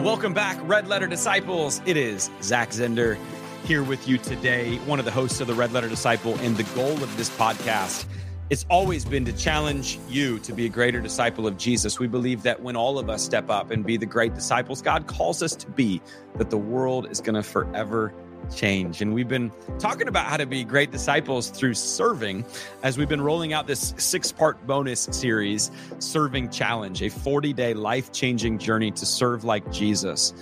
[0.00, 1.82] Well, welcome back, Red Letter Disciples.
[1.84, 3.18] It is Zach Zehnder
[3.66, 6.38] here with you today, one of the hosts of the Red Letter Disciple.
[6.38, 8.06] And the goal of this podcast
[8.48, 12.00] it's always been to challenge you to be a greater disciple of Jesus.
[12.00, 15.06] We believe that when all of us step up and be the great disciples God
[15.06, 16.00] calls us to be,
[16.36, 18.12] that the world is going to forever
[18.54, 19.00] change.
[19.02, 22.44] And we've been talking about how to be great disciples through serving
[22.82, 27.74] as we've been rolling out this six part bonus series, Serving Challenge, a 40 day
[27.74, 30.32] life changing journey to serve like Jesus.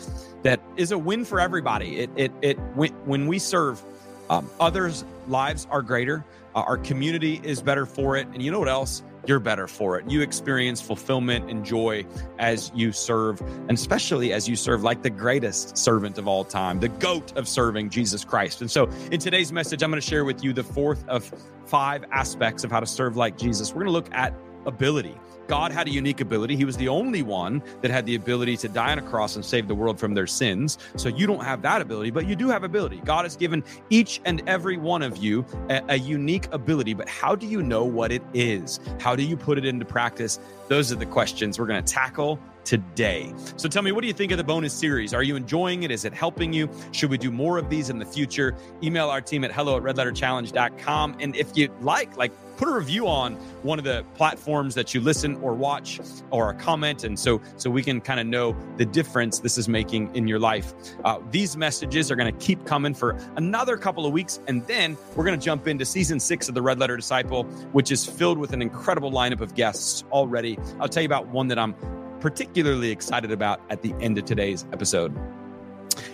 [0.42, 1.98] That is a win for everybody.
[1.98, 3.82] It, it, it, when we serve,
[4.30, 6.24] um, others' lives are greater.
[6.54, 8.26] Uh, our community is better for it.
[8.28, 9.02] And you know what else?
[9.28, 10.10] You're better for it.
[10.10, 12.06] You experience fulfillment and joy
[12.38, 16.80] as you serve, and especially as you serve like the greatest servant of all time,
[16.80, 18.62] the goat of serving, Jesus Christ.
[18.62, 21.30] And so, in today's message, I'm going to share with you the fourth of
[21.66, 23.74] five aspects of how to serve like Jesus.
[23.74, 24.32] We're going to look at
[24.64, 25.14] ability.
[25.48, 26.56] God had a unique ability.
[26.56, 29.44] He was the only one that had the ability to die on a cross and
[29.44, 30.78] save the world from their sins.
[30.96, 33.00] So you don't have that ability, but you do have ability.
[33.04, 37.34] God has given each and every one of you a, a unique ability, but how
[37.34, 38.78] do you know what it is?
[39.00, 40.38] How do you put it into practice?
[40.68, 43.32] Those are the questions we're going to tackle today.
[43.56, 45.14] So tell me, what do you think of the bonus series?
[45.14, 45.90] Are you enjoying it?
[45.90, 46.68] Is it helping you?
[46.92, 48.54] Should we do more of these in the future?
[48.82, 51.16] Email our team at hello at redletterchallenge.com.
[51.18, 55.00] And if you like, like put a review on one of the platforms that you
[55.00, 58.84] listen or watch or a comment and so so we can kind of know the
[58.84, 60.74] difference this is making in your life
[61.04, 64.98] uh, these messages are going to keep coming for another couple of weeks and then
[65.14, 68.38] we're going to jump into season six of the red letter disciple which is filled
[68.38, 71.76] with an incredible lineup of guests already i'll tell you about one that i'm
[72.20, 75.16] particularly excited about at the end of today's episode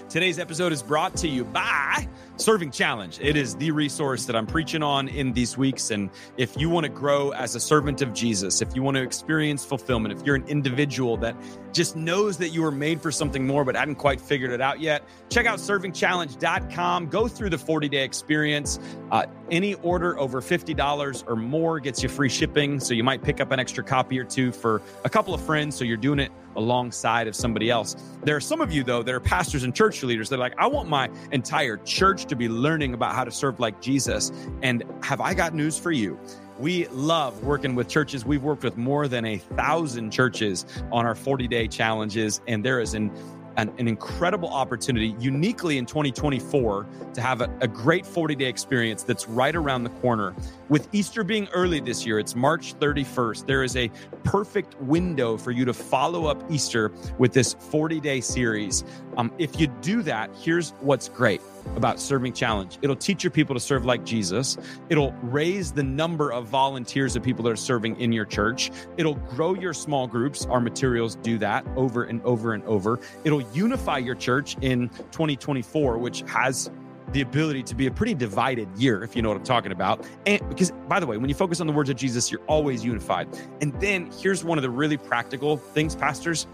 [0.08, 3.18] Today's episode is brought to you by Serving Challenge.
[3.20, 5.90] It is the resource that I'm preaching on in these weeks.
[5.90, 9.02] And if you want to grow as a servant of Jesus, if you want to
[9.02, 11.34] experience fulfillment, if you're an individual that
[11.72, 14.78] just knows that you were made for something more but hadn't quite figured it out
[14.78, 17.08] yet, check out servingchallenge.com.
[17.08, 18.78] Go through the 40 day experience.
[19.10, 22.78] Uh, any order over $50 or more gets you free shipping.
[22.78, 25.76] So you might pick up an extra copy or two for a couple of friends.
[25.76, 27.96] So you're doing it alongside of somebody else.
[28.22, 30.66] There are some of you, though, that are pastors and church leaders They're like, I
[30.66, 34.32] want my entire church to be learning about how to serve like Jesus.
[34.62, 36.18] And have I got news for you?
[36.58, 38.24] We love working with churches.
[38.24, 42.80] We've worked with more than a thousand churches on our 40 day challenges, and there
[42.80, 43.10] is an
[43.56, 49.02] an, an, incredible opportunity, uniquely in 2024, to have a, a great 40 day experience
[49.02, 50.34] that's right around the corner.
[50.68, 53.46] With Easter being early this year, it's March 31st.
[53.46, 53.90] There is a
[54.24, 58.84] perfect window for you to follow up Easter with this 40 day series.
[59.16, 61.40] Um, if you do that, here's what's great
[61.76, 62.78] about Serving Challenge.
[62.82, 64.58] It'll teach your people to serve like Jesus.
[64.88, 68.70] It'll raise the number of volunteers of people that are serving in your church.
[68.96, 70.46] It'll grow your small groups.
[70.46, 73.00] Our materials do that over and over and over.
[73.24, 76.70] It'll unify your church in 2024, which has
[77.14, 80.04] the ability to be a pretty divided year, if you know what I'm talking about.
[80.26, 82.84] And because, by the way, when you focus on the words of Jesus, you're always
[82.84, 83.28] unified.
[83.60, 86.46] And then here's one of the really practical things, pastors.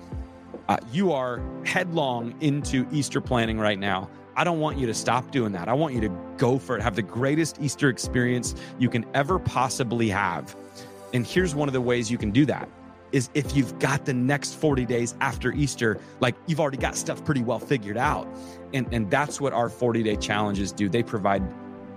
[0.71, 4.09] Uh, you are headlong into Easter planning right now.
[4.37, 5.69] I don't want you to stop doing that.
[5.69, 9.41] I want you to go for it, have the greatest Easter experience you can ever
[9.41, 10.55] possibly have.
[11.13, 12.69] And here's one of the ways you can do that
[13.11, 17.25] is if you've got the next 40 days after Easter, like you've already got stuff
[17.25, 18.29] pretty well figured out.
[18.73, 20.89] And, and that's what our 40 day challenges do.
[20.89, 21.43] They provide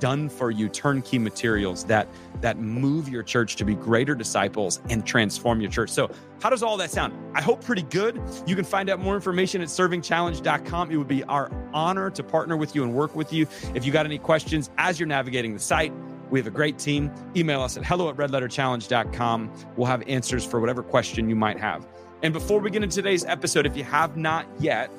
[0.03, 2.09] done for you turnkey materials that
[2.41, 5.89] that move your church to be greater disciples and transform your church.
[5.89, 7.13] So, how does all that sound?
[7.33, 8.21] I hope pretty good.
[8.45, 10.91] You can find out more information at servingchallenge.com.
[10.91, 13.47] It would be our honor to partner with you and work with you.
[13.73, 15.93] If you got any questions as you're navigating the site,
[16.29, 17.09] we have a great team.
[17.37, 19.53] Email us at hello at redletterchallenge.com.
[19.77, 21.87] We'll have answers for whatever question you might have.
[22.23, 24.91] And before we get into today's episode, if you have not yet,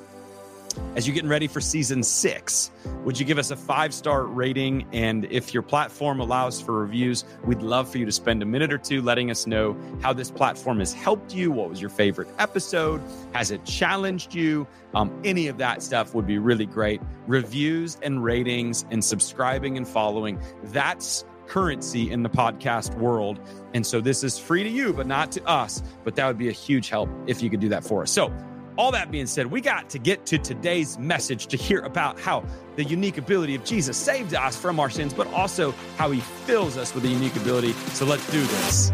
[0.95, 2.71] as you're getting ready for season six,
[3.03, 4.87] would you give us a five star rating?
[4.93, 8.71] And if your platform allows for reviews, we'd love for you to spend a minute
[8.71, 11.51] or two letting us know how this platform has helped you.
[11.51, 13.01] What was your favorite episode?
[13.33, 14.67] Has it challenged you?
[14.93, 17.01] Um, any of that stuff would be really great.
[17.27, 20.39] Reviews and ratings and subscribing and following.
[20.65, 23.39] That's currency in the podcast world.
[23.73, 25.83] And so this is free to you, but not to us.
[26.03, 28.11] But that would be a huge help if you could do that for us.
[28.11, 28.33] So,
[28.77, 32.43] all that being said, we got to get to today's message to hear about how
[32.75, 36.77] the unique ability of Jesus saved us from our sins, but also how he fills
[36.77, 37.71] us with a unique ability.
[37.93, 38.89] So let's do this.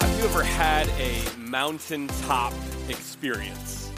[0.00, 2.52] Have you ever had a mountaintop
[2.88, 3.92] experience?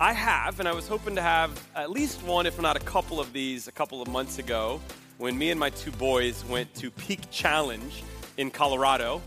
[0.00, 3.20] I have, and I was hoping to have at least one, if not a couple
[3.20, 4.80] of these, a couple of months ago
[5.18, 8.02] when me and my two boys went to Peak Challenge
[8.36, 9.22] in Colorado.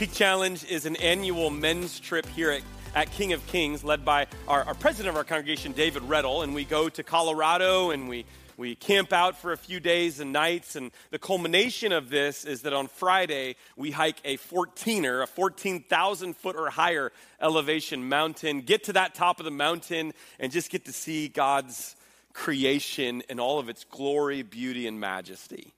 [0.00, 2.62] Peak Challenge is an annual men's trip here at
[2.94, 6.40] at King of Kings, led by our, our president of our congregation, David Reddle.
[6.40, 8.24] And we go to Colorado and we
[8.56, 12.62] we camp out for a few days and nights, and the culmination of this is
[12.62, 18.84] that on Friday we hike a 14er, a 14,000 foot or higher elevation mountain, get
[18.84, 21.94] to that top of the mountain, and just get to see God's
[22.32, 25.74] creation in all of its glory, beauty, and majesty.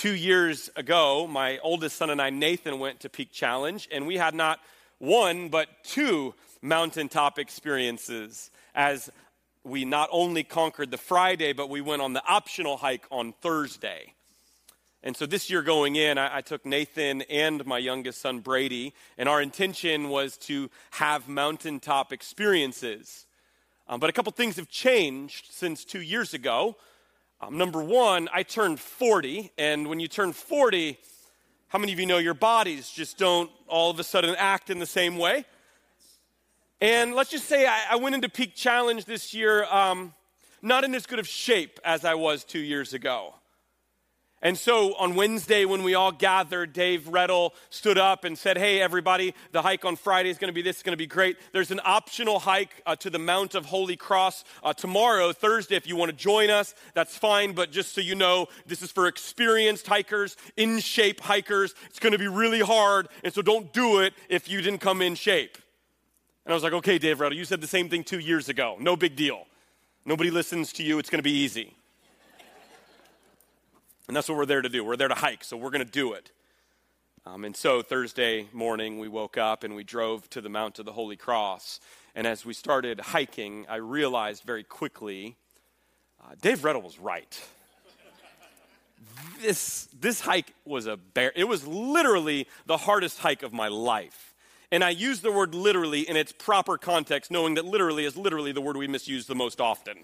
[0.00, 4.16] Two years ago, my oldest son and I, Nathan, went to Peak Challenge, and we
[4.16, 4.58] had not
[4.96, 9.10] one, but two mountaintop experiences as
[9.62, 14.14] we not only conquered the Friday, but we went on the optional hike on Thursday.
[15.02, 18.94] And so this year going in, I, I, took Nathan and my youngest son Brady,
[19.18, 23.26] and our intention was to have mountaintop experiences.
[23.86, 26.76] Um, but a couple things have changed since two years ago.
[27.42, 30.98] Um, number one, I turned 40, and when you turn 40,
[31.68, 34.78] how many of you know your bodies just don't all of a sudden act in
[34.78, 35.46] the same way?
[36.82, 40.12] And let's just say I, I went into Peak Challenge this year um,
[40.60, 43.34] not in as good of shape as I was two years ago.
[44.42, 48.80] And so on Wednesday, when we all gathered, Dave Reddle stood up and said, Hey,
[48.80, 51.36] everybody, the hike on Friday is going to be this, it's going to be great.
[51.52, 55.76] There's an optional hike uh, to the Mount of Holy Cross uh, tomorrow, Thursday.
[55.76, 57.52] If you want to join us, that's fine.
[57.52, 61.74] But just so you know, this is for experienced hikers, in shape hikers.
[61.86, 63.08] It's going to be really hard.
[63.22, 65.58] And so don't do it if you didn't come in shape.
[66.46, 68.76] And I was like, okay, Dave Reddle, you said the same thing two years ago.
[68.80, 69.46] No big deal.
[70.06, 70.98] Nobody listens to you.
[70.98, 71.76] It's going to be easy.
[74.10, 74.82] And that's what we're there to do.
[74.82, 76.32] We're there to hike, so we're going to do it.
[77.24, 80.84] Um, and so Thursday morning, we woke up and we drove to the Mount of
[80.84, 81.78] the Holy Cross.
[82.16, 85.36] And as we started hiking, I realized very quickly
[86.20, 87.40] uh, Dave Reddle was right.
[89.40, 91.30] this, this hike was a bear.
[91.36, 94.34] It was literally the hardest hike of my life.
[94.72, 98.50] And I use the word literally in its proper context, knowing that literally is literally
[98.50, 99.98] the word we misuse the most often.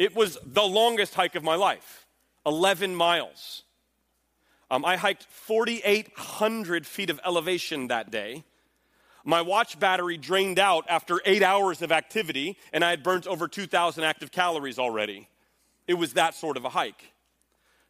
[0.00, 2.00] It was the longest hike of my life
[2.46, 3.62] 11 miles.
[4.70, 8.44] Um, I hiked 4,800 feet of elevation that day.
[9.24, 13.46] My watch battery drained out after eight hours of activity, and I had burnt over
[13.46, 15.28] 2,000 active calories already.
[15.86, 17.12] It was that sort of a hike.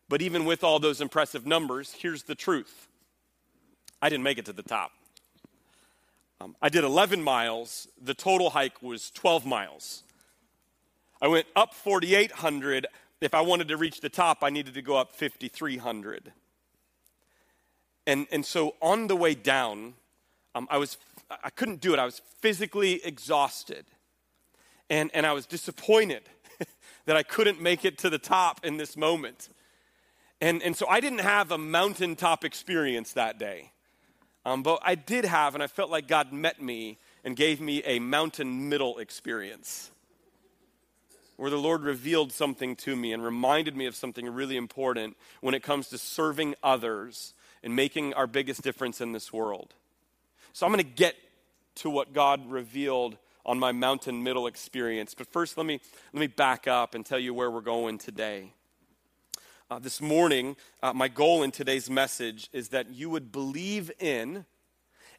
[0.08, 2.88] But even with all those impressive numbers, here's the truth
[4.02, 4.90] I didn't make it to the top.
[6.40, 7.86] Um, I did 11 miles.
[8.02, 10.02] The total hike was 12 miles.
[11.20, 12.88] I went up 4,800.
[13.22, 16.32] If I wanted to reach the top, I needed to go up 5,300.
[18.04, 19.94] And, and so on the way down,
[20.56, 20.98] um, I, was,
[21.30, 22.00] I couldn't do it.
[22.00, 23.86] I was physically exhausted.
[24.90, 26.22] And, and I was disappointed
[27.06, 29.48] that I couldn't make it to the top in this moment.
[30.40, 33.70] And, and so I didn't have a mountaintop experience that day.
[34.44, 37.84] Um, but I did have, and I felt like God met me and gave me
[37.84, 39.92] a mountain middle experience
[41.36, 45.54] where the Lord revealed something to me and reminded me of something really important when
[45.54, 49.74] it comes to serving others and making our biggest difference in this world.
[50.52, 51.16] So I'm going to get
[51.76, 55.14] to what God revealed on my mountain middle experience.
[55.14, 55.80] But first, let me,
[56.12, 58.52] let me back up and tell you where we're going today.
[59.70, 64.44] Uh, this morning, uh, my goal in today's message is that you would believe in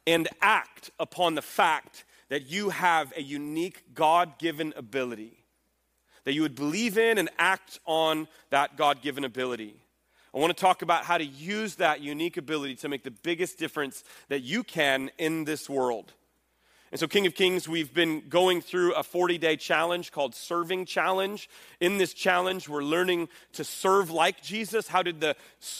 [0.06, 5.43] and act upon the fact that you have a unique God given ability.
[6.24, 9.76] That you would believe in and act on that God given ability.
[10.34, 13.58] I want to talk about how to use that unique ability to make the biggest
[13.58, 16.12] difference that you can in this world.
[16.94, 20.84] And so, King of Kings, we've been going through a 40 day challenge called Serving
[20.84, 21.50] Challenge.
[21.80, 24.86] In this challenge, we're learning to serve like Jesus.
[24.86, 25.34] How did, the,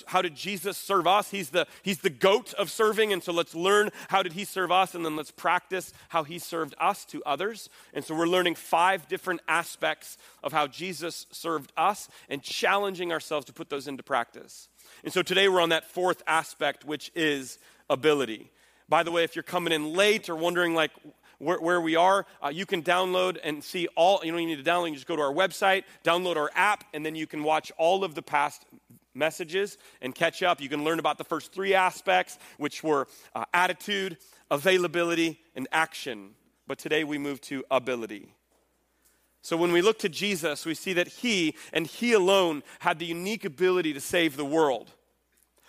[0.06, 1.30] how did Jesus serve us?
[1.30, 3.12] He's the, he's the goat of serving.
[3.12, 6.40] And so, let's learn how did he serve us, and then let's practice how he
[6.40, 7.68] served us to others.
[7.92, 13.46] And so, we're learning five different aspects of how Jesus served us and challenging ourselves
[13.46, 14.68] to put those into practice.
[15.04, 18.50] And so, today we're on that fourth aspect, which is ability.
[18.94, 20.92] By the way, if you're coming in late or wondering like
[21.38, 24.20] where, where we are, uh, you can download and see all.
[24.22, 24.90] You don't even need to download.
[24.90, 28.04] You just go to our website, download our app, and then you can watch all
[28.04, 28.64] of the past
[29.12, 30.60] messages and catch up.
[30.60, 34.16] You can learn about the first three aspects, which were uh, attitude,
[34.48, 36.30] availability, and action.
[36.68, 38.32] But today we move to ability.
[39.42, 43.06] So when we look to Jesus, we see that he and he alone had the
[43.06, 44.92] unique ability to save the world.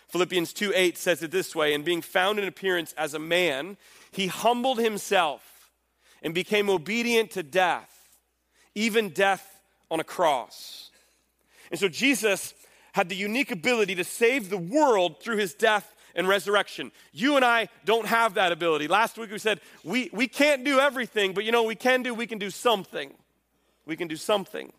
[0.10, 3.78] Philippians 2 8 says it this way And being found in appearance as a man,
[4.12, 5.72] he humbled himself
[6.22, 8.10] and became obedient to death,
[8.74, 10.90] even death on a cross.
[11.72, 12.54] And so Jesus
[12.94, 16.92] had the unique ability to save the world through his death and resurrection.
[17.12, 18.88] You and I don't have that ability.
[18.88, 22.14] Last week we said we, we can't do everything, but you know we can do?
[22.14, 23.14] We can do something.
[23.86, 24.72] We can do something.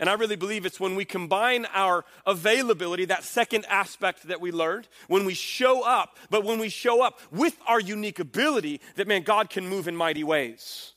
[0.00, 4.50] And I really believe it's when we combine our availability, that second aspect that we
[4.50, 9.06] learned, when we show up, but when we show up with our unique ability, that
[9.06, 10.94] man, God can move in mighty ways.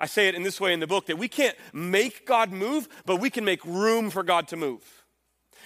[0.00, 2.88] I say it in this way in the book that we can't make God move,
[3.06, 5.01] but we can make room for God to move.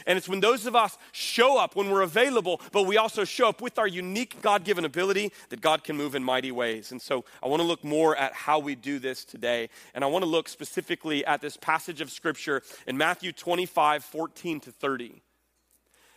[0.06, 3.48] And it's when those of us show up, when we're available, but we also show
[3.48, 6.92] up with our unique God given ability that God can move in mighty ways.
[6.92, 9.68] And so I want to look more at how we do this today.
[9.94, 14.60] And I want to look specifically at this passage of Scripture in Matthew 25, 14
[14.60, 15.22] to 30.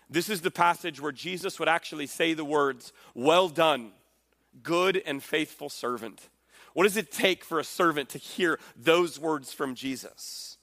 [0.08, 3.92] This is the passage where Jesus would actually say the words, Well done,
[4.62, 6.30] good and faithful servant.
[6.74, 10.59] What does it take for a servant to hear those words from Jesus?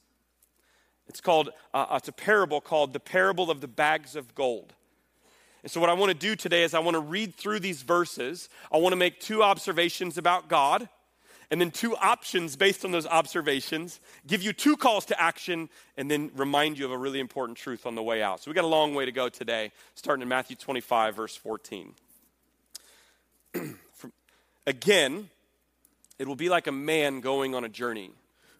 [1.09, 4.73] It's called, uh, it's a parable called the parable of the bags of gold.
[5.63, 7.81] And so, what I want to do today is I want to read through these
[7.81, 8.49] verses.
[8.71, 10.87] I want to make two observations about God,
[11.49, 16.11] and then two options based on those observations, give you two calls to action, and
[16.11, 18.41] then remind you of a really important truth on the way out.
[18.41, 21.93] So, we got a long way to go today, starting in Matthew 25, verse 14.
[24.67, 25.29] Again,
[26.19, 28.11] it will be like a man going on a journey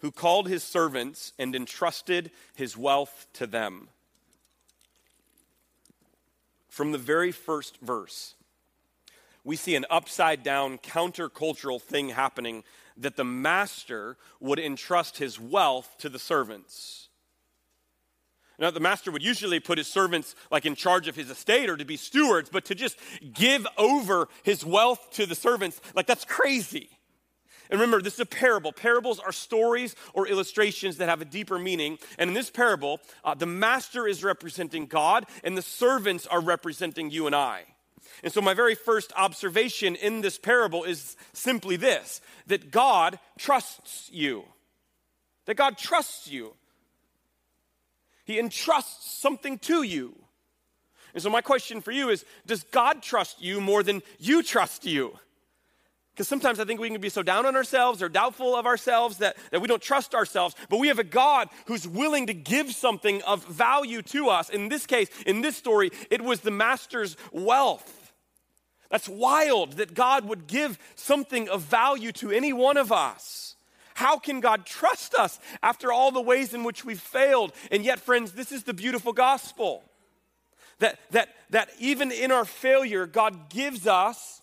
[0.02, 3.90] who called his servants and entrusted his wealth to them.
[6.70, 8.36] From the very first verse,
[9.44, 12.64] we see an upside down countercultural thing happening
[12.98, 17.08] that the master would entrust his wealth to the servants.
[18.60, 21.78] Now, the master would usually put his servants like in charge of his estate or
[21.78, 22.98] to be stewards, but to just
[23.34, 26.90] give over his wealth to the servants, like that's crazy.
[27.70, 28.72] And remember, this is a parable.
[28.72, 31.98] Parables are stories or illustrations that have a deeper meaning.
[32.18, 37.12] And in this parable, uh, the master is representing God, and the servants are representing
[37.12, 37.66] you and I.
[38.24, 44.10] And so, my very first observation in this parable is simply this that God trusts
[44.12, 44.44] you.
[45.46, 46.54] That God trusts you.
[48.26, 50.16] He entrusts something to you.
[51.14, 54.86] And so, my question for you is Does God trust you more than you trust
[54.86, 55.18] you?
[56.18, 59.20] Because sometimes I think we can be so down on ourselves or doubtful of ourselves
[59.20, 60.56] that, that we don't trust ourselves.
[60.68, 64.50] But we have a God who's willing to give something of value to us.
[64.50, 68.14] In this case, in this story, it was the master's wealth.
[68.90, 73.56] That's wild that God would give something of value to any one of us.
[73.94, 77.52] How can God trust us after all the ways in which we've failed?
[77.70, 79.84] And yet, friends, this is the beautiful gospel.
[80.80, 84.42] That, that, that even in our failure, God gives us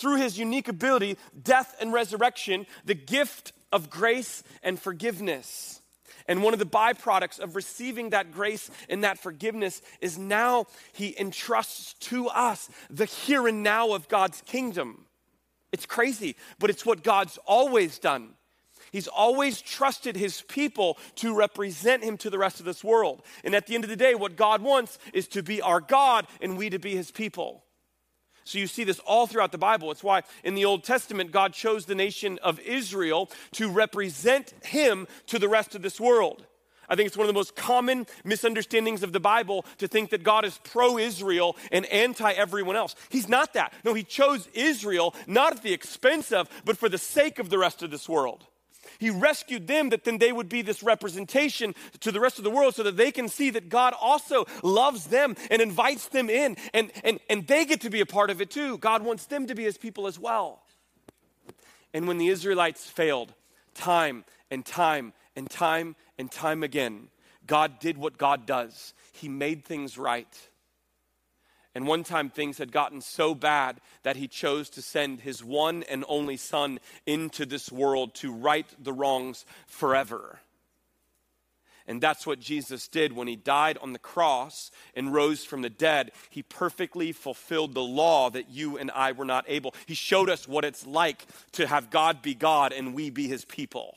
[0.00, 5.80] through his unique ability, death and resurrection, the gift of grace and forgiveness.
[6.26, 11.14] And one of the byproducts of receiving that grace and that forgiveness is now he
[11.18, 15.06] entrusts to us the here and now of God's kingdom.
[15.72, 18.34] It's crazy, but it's what God's always done.
[18.92, 23.22] He's always trusted his people to represent him to the rest of this world.
[23.44, 26.26] And at the end of the day, what God wants is to be our God
[26.40, 27.64] and we to be his people.
[28.50, 29.92] So you see this all throughout the Bible.
[29.92, 35.06] It's why in the Old Testament, God chose the nation of Israel to represent him
[35.28, 36.44] to the rest of this world.
[36.88, 40.24] I think it's one of the most common misunderstandings of the Bible to think that
[40.24, 42.96] God is pro Israel and anti everyone else.
[43.08, 43.72] He's not that.
[43.84, 47.58] No, He chose Israel not at the expense of, but for the sake of the
[47.58, 48.44] rest of this world.
[49.00, 52.50] He rescued them that then they would be this representation to the rest of the
[52.50, 56.58] world so that they can see that God also loves them and invites them in
[56.74, 58.76] and, and, and they get to be a part of it too.
[58.76, 60.60] God wants them to be his people as well.
[61.94, 63.32] And when the Israelites failed
[63.72, 67.08] time and time and time and time again,
[67.46, 68.92] God did what God does.
[69.12, 70.49] He made things right.
[71.74, 75.84] And one time things had gotten so bad that he chose to send his one
[75.84, 80.40] and only son into this world to right the wrongs forever.
[81.86, 85.70] And that's what Jesus did when he died on the cross and rose from the
[85.70, 86.12] dead.
[86.30, 89.74] He perfectly fulfilled the law that you and I were not able.
[89.86, 93.44] He showed us what it's like to have God be God and we be his
[93.44, 93.96] people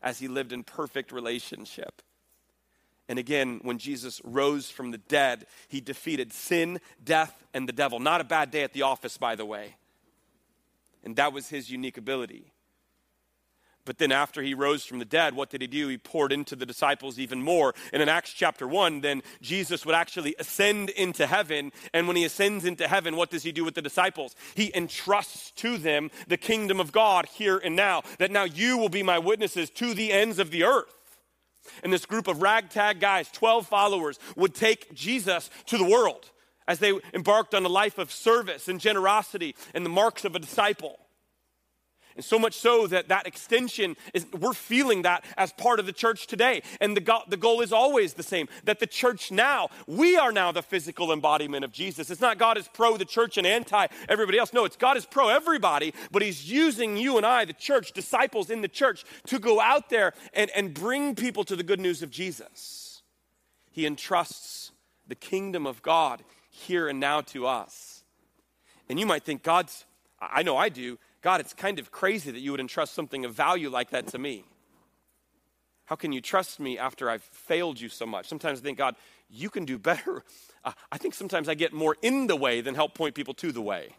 [0.00, 2.02] as he lived in perfect relationship.
[3.08, 8.00] And again, when Jesus rose from the dead, he defeated sin, death, and the devil.
[8.00, 9.76] Not a bad day at the office, by the way.
[11.04, 12.52] And that was his unique ability.
[13.86, 15.88] But then, after he rose from the dead, what did he do?
[15.88, 17.74] He poured into the disciples even more.
[17.92, 21.70] And in Acts chapter 1, then Jesus would actually ascend into heaven.
[21.92, 24.34] And when he ascends into heaven, what does he do with the disciples?
[24.54, 28.02] He entrusts to them the kingdom of God here and now.
[28.18, 31.03] That now you will be my witnesses to the ends of the earth.
[31.82, 36.30] And this group of ragtag guys, 12 followers, would take Jesus to the world
[36.66, 40.38] as they embarked on a life of service and generosity and the marks of a
[40.38, 40.98] disciple.
[42.16, 45.92] And so much so that that extension is, we're feeling that as part of the
[45.92, 46.62] church today.
[46.80, 50.30] And the, go- the goal is always the same that the church now, we are
[50.30, 52.10] now the physical embodiment of Jesus.
[52.10, 54.52] It's not God is pro the church and anti everybody else.
[54.52, 58.48] No, it's God is pro everybody, but He's using you and I, the church, disciples
[58.48, 62.02] in the church, to go out there and, and bring people to the good news
[62.02, 63.02] of Jesus.
[63.72, 64.70] He entrusts
[65.08, 68.04] the kingdom of God here and now to us.
[68.88, 69.84] And you might think, God's,
[70.20, 73.32] I know I do, God, it's kind of crazy that you would entrust something of
[73.32, 74.44] value like that to me.
[75.86, 78.26] How can you trust me after I've failed you so much?
[78.26, 78.94] Sometimes I think, God,
[79.30, 80.22] you can do better.
[80.66, 83.52] Uh, I think sometimes I get more in the way than help point people to
[83.52, 83.94] the way.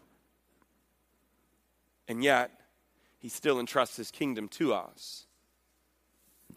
[2.08, 2.50] And yet,
[3.20, 5.26] He still entrusts His kingdom to us.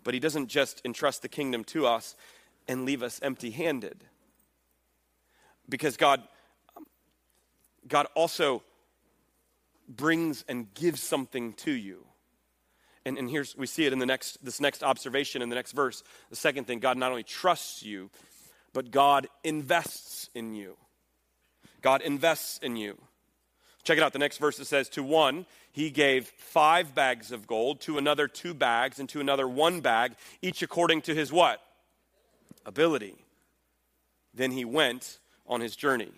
[0.03, 2.15] But He doesn't just entrust the kingdom to us
[2.67, 4.03] and leave us empty handed.
[5.69, 6.23] Because God,
[7.87, 8.63] God also
[9.89, 12.05] brings and gives something to you.
[13.05, 15.71] And, and here's we see it in the next this next observation in the next
[15.71, 16.03] verse.
[16.29, 18.09] The second thing, God not only trusts you,
[18.73, 20.77] but God invests in you.
[21.81, 22.97] God invests in you.
[23.83, 24.13] Check it out.
[24.13, 28.27] The next verse it says, To one, he gave five bags of gold, to another,
[28.27, 31.61] two bags, and to another, one bag, each according to his what?
[32.65, 33.15] Ability.
[34.33, 36.11] Then he went on his journey.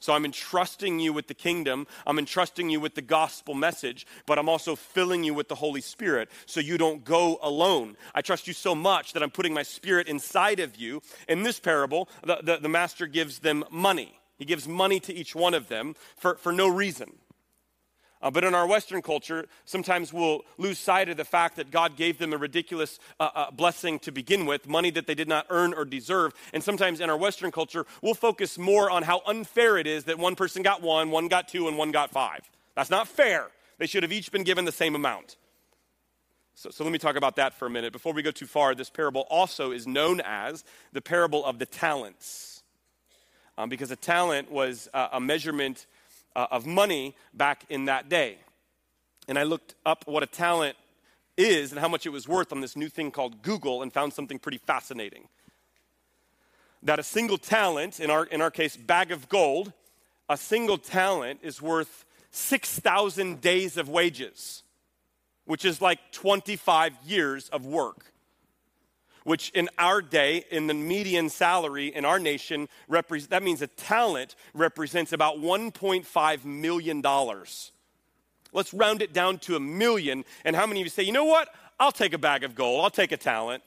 [0.00, 1.86] So I'm entrusting you with the kingdom.
[2.06, 5.80] I'm entrusting you with the gospel message, but I'm also filling you with the Holy
[5.80, 7.96] Spirit so you don't go alone.
[8.14, 11.02] I trust you so much that I'm putting my spirit inside of you.
[11.28, 14.20] In this parable, the, the, the master gives them money.
[14.38, 17.12] He gives money to each one of them for, for no reason.
[18.26, 21.94] Uh, but in our Western culture, sometimes we'll lose sight of the fact that God
[21.94, 25.46] gave them a ridiculous uh, uh, blessing to begin with, money that they did not
[25.48, 26.32] earn or deserve.
[26.52, 30.18] And sometimes in our Western culture, we'll focus more on how unfair it is that
[30.18, 32.40] one person got one, one got two, and one got five.
[32.74, 33.46] That's not fair.
[33.78, 35.36] They should have each been given the same amount.
[36.56, 37.92] So, so let me talk about that for a minute.
[37.92, 41.66] Before we go too far, this parable also is known as the parable of the
[41.66, 42.64] talents.
[43.56, 45.86] Um, because a talent was uh, a measurement
[46.36, 48.36] uh, of money back in that day.
[49.26, 50.76] And I looked up what a talent
[51.36, 54.12] is and how much it was worth on this new thing called Google and found
[54.12, 55.28] something pretty fascinating.
[56.82, 59.72] That a single talent, in our, in our case, bag of gold,
[60.28, 64.62] a single talent is worth 6,000 days of wages,
[65.46, 68.12] which is like 25 years of work
[69.26, 73.66] which in our day, in the median salary in our nation, repre- that means a
[73.66, 77.02] talent represents about $1.5 million.
[78.52, 80.24] Let's round it down to a million.
[80.44, 81.48] And how many of you say, you know what?
[81.80, 83.64] I'll take a bag of gold, I'll take a talent.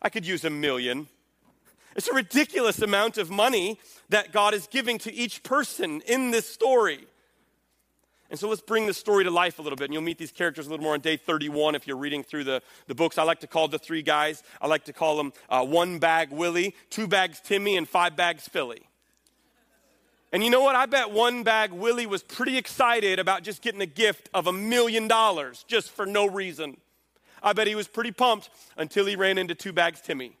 [0.00, 1.08] I could use a million.
[1.96, 6.48] It's a ridiculous amount of money that God is giving to each person in this
[6.48, 7.04] story.
[8.30, 9.84] And so let's bring the story to life a little bit.
[9.84, 12.44] And you'll meet these characters a little more on day 31 if you're reading through
[12.44, 13.16] the, the books.
[13.16, 16.30] I like to call the three guys, I like to call them uh, one bag
[16.30, 18.82] Willie, two bags Timmy, and five bags Philly.
[20.30, 20.76] And you know what?
[20.76, 24.52] I bet one bag Willie was pretty excited about just getting a gift of a
[24.52, 26.76] million dollars just for no reason.
[27.42, 30.36] I bet he was pretty pumped until he ran into two bags Timmy.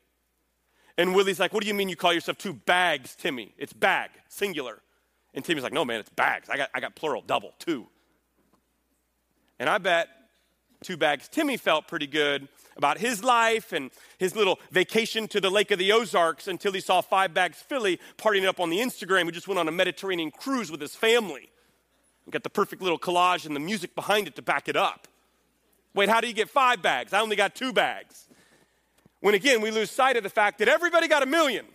[0.98, 3.54] And Willie's like, What do you mean you call yourself two bags Timmy?
[3.56, 4.82] It's bag, singular.
[5.34, 6.48] And Timmy's like, no, man, it's bags.
[6.48, 7.86] I got, I got plural, double, two.
[9.58, 10.08] And I bet
[10.82, 11.28] two bags.
[11.28, 15.78] Timmy felt pretty good about his life and his little vacation to the Lake of
[15.78, 19.24] the Ozarks until he saw Five Bags Philly partying up on the Instagram.
[19.24, 21.50] He just went on a Mediterranean cruise with his family.
[22.24, 25.08] We got the perfect little collage and the music behind it to back it up.
[25.94, 27.12] Wait, how do you get five bags?
[27.12, 28.28] I only got two bags.
[29.20, 31.66] When again, we lose sight of the fact that everybody got a million.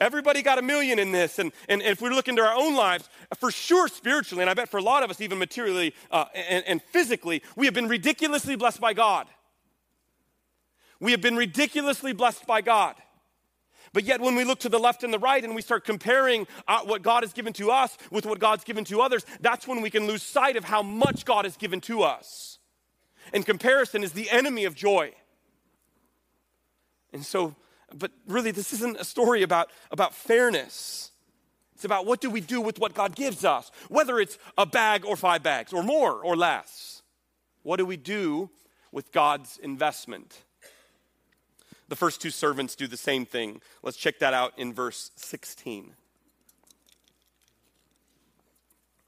[0.00, 1.38] Everybody got a million in this.
[1.38, 3.08] And, and, and if we look into our own lives,
[3.38, 6.64] for sure spiritually, and I bet for a lot of us, even materially uh, and,
[6.66, 9.26] and physically, we have been ridiculously blessed by God.
[11.00, 12.96] We have been ridiculously blessed by God.
[13.92, 16.46] But yet, when we look to the left and the right and we start comparing
[16.68, 19.80] uh, what God has given to us with what God's given to others, that's when
[19.80, 22.58] we can lose sight of how much God has given to us.
[23.32, 25.12] And comparison is the enemy of joy.
[27.12, 27.56] And so,
[27.96, 31.10] but really, this isn't a story about, about fairness.
[31.74, 35.04] It's about what do we do with what God gives us, whether it's a bag
[35.04, 37.02] or five bags, or more or less.
[37.62, 38.50] What do we do
[38.92, 40.42] with God's investment?
[41.88, 43.60] The first two servants do the same thing.
[43.82, 45.92] Let's check that out in verse 16.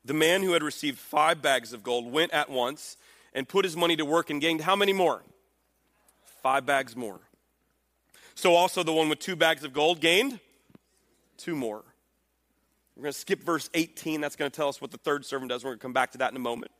[0.04, 2.96] The man who had received five bags of gold went at once
[3.32, 5.22] and put his money to work and gained how many more?
[6.42, 7.20] Five bags more.
[8.34, 10.40] So also the one with two bags of gold gained
[11.36, 11.82] two more.
[12.96, 14.20] We're going to skip verse 18.
[14.20, 15.64] That's going to tell us what the third servant does.
[15.64, 16.72] We're going to come back to that in a moment.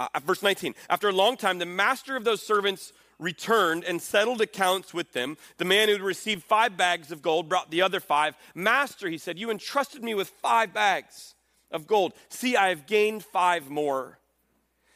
[0.00, 0.74] Uh, verse 19.
[0.90, 5.36] After a long time, the master of those servants returned and settled accounts with them.
[5.58, 8.36] The man who had received five bags of gold brought the other five.
[8.54, 11.34] Master, he said, you entrusted me with five bags
[11.70, 12.14] of gold.
[12.28, 14.18] See, I have gained five more.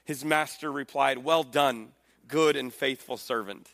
[0.05, 1.89] His master replied, Well done,
[2.27, 3.69] good and faithful servant.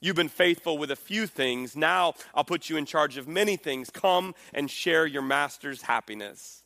[0.00, 1.76] You've been faithful with a few things.
[1.76, 3.90] Now I'll put you in charge of many things.
[3.90, 6.60] Come and share your master's happiness.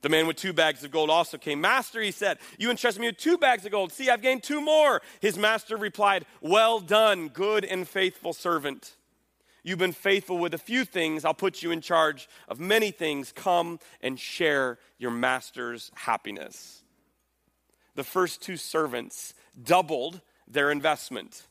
[0.00, 1.60] The man with two bags of gold also came.
[1.60, 3.92] Master, he said, You entrusted me with two bags of gold.
[3.92, 5.02] See, I've gained two more.
[5.20, 8.96] His master replied, Well done, good and faithful servant.
[9.64, 11.24] You've been faithful with a few things.
[11.24, 13.32] I'll put you in charge of many things.
[13.32, 16.82] Come and share your master's happiness.
[17.96, 21.42] The first two servants doubled their investment.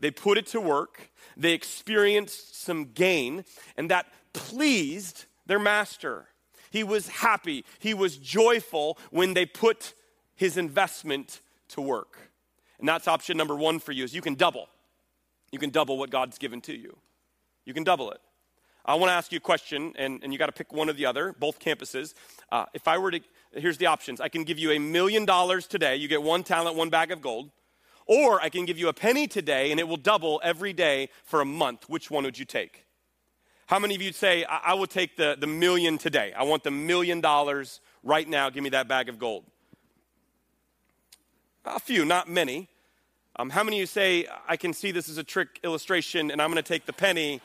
[0.00, 3.44] They put it to work, they experienced some gain,
[3.76, 6.26] and that pleased their master.
[6.70, 9.94] He was happy, he was joyful when they put
[10.34, 12.18] his investment to work.
[12.78, 14.68] And that's option number one for you is you can double.
[15.52, 16.96] You can double what God's given to you.
[17.64, 18.20] You can double it.
[18.84, 20.92] I want to ask you a question, and, and you got to pick one or
[20.92, 22.12] the other, both campuses.
[22.52, 23.20] Uh, if I were to,
[23.52, 26.76] here's the options I can give you a million dollars today, you get one talent,
[26.76, 27.50] one bag of gold,
[28.06, 31.40] or I can give you a penny today, and it will double every day for
[31.40, 31.88] a month.
[31.88, 32.84] Which one would you take?
[33.66, 36.32] How many of you say, I, I will take the, the million today?
[36.36, 38.50] I want the million dollars right now.
[38.50, 39.44] Give me that bag of gold.
[41.64, 42.68] A few, not many.
[43.36, 46.42] Um, how many of you say, I can see this is a trick illustration and
[46.42, 47.40] I'm going to take the penny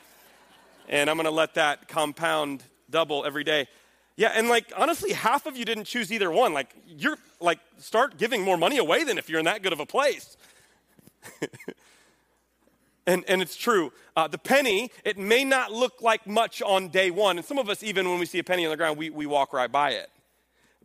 [0.90, 3.68] and I'm going to let that compound double every day?
[4.18, 6.54] Yeah, and like honestly, half of you didn't choose either one.
[6.54, 9.80] Like, you're like, start giving more money away than if you're in that good of
[9.80, 10.36] a place.
[13.10, 13.92] And, and it's true.
[14.16, 17.38] Uh, the penny, it may not look like much on day one.
[17.38, 19.26] And some of us, even when we see a penny on the ground, we, we
[19.26, 20.12] walk right by it.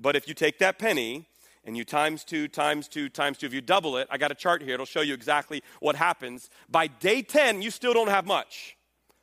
[0.00, 1.28] But if you take that penny
[1.66, 4.34] and you times two, times two, times two, if you double it, I got a
[4.34, 6.48] chart here, it'll show you exactly what happens.
[6.70, 8.78] By day 10, you still don't have much.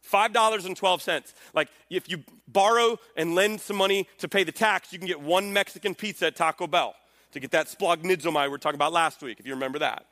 [0.08, 1.34] $5.12.
[1.56, 5.20] Like if you borrow and lend some money to pay the tax, you can get
[5.20, 6.94] one Mexican pizza at Taco Bell
[7.32, 10.06] to get that splanchnizomai we were talking about last week, if you remember that.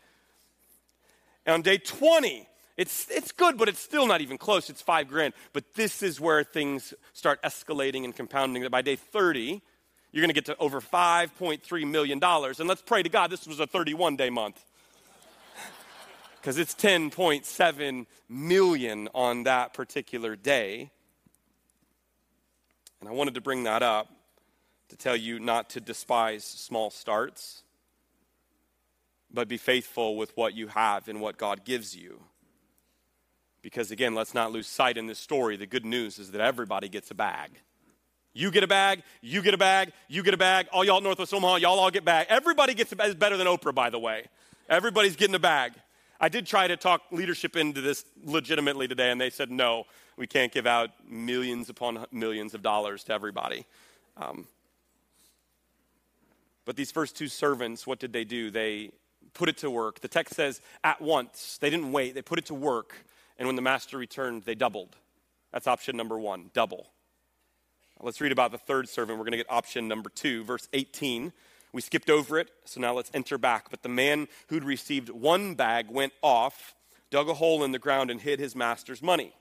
[1.50, 4.70] And on day 20, it's, it's good, but it's still not even close.
[4.70, 5.34] It's five grand.
[5.52, 8.62] But this is where things start escalating and compounding.
[8.62, 9.60] That by day 30,
[10.12, 12.20] you're going to get to over $5.3 million.
[12.24, 14.64] And let's pray to God this was a 31 day month.
[16.40, 20.92] Because it's 10.7 million on that particular day.
[23.00, 24.08] And I wanted to bring that up
[24.90, 27.64] to tell you not to despise small starts,
[29.32, 32.22] but be faithful with what you have and what God gives you.
[33.62, 35.58] Because again, let's not lose sight in this story.
[35.58, 37.52] The good news is that everybody gets a bag.
[38.34, 40.68] You get a bag, you get a bag, you get a bag.
[40.72, 42.28] All y'all Northwest Omaha, y'all all get bag.
[42.30, 43.18] Everybody gets a bag.
[43.20, 44.26] Better than Oprah, by the way.
[44.70, 45.74] Everybody's getting a bag.
[46.22, 50.28] I did try to talk leadership into this legitimately today, and they said, no, we
[50.28, 53.66] can't give out millions upon millions of dollars to everybody.
[54.18, 54.48] Um,
[56.66, 58.52] but these first two servants, what did they do?
[58.52, 58.92] They
[59.40, 60.02] put it to work.
[60.02, 61.58] The text says at once.
[61.62, 62.94] They didn't wait, they put it to work.
[63.38, 64.98] And when the master returned, they doubled.
[65.54, 66.92] That's option number one double.
[68.02, 69.18] Let's read about the third servant.
[69.18, 71.32] We're going to get option number two, verse 18.
[71.72, 73.70] We skipped over it, so now let's enter back.
[73.70, 76.76] But the man who'd received one bag went off,
[77.10, 79.34] dug a hole in the ground, and hid his master's money.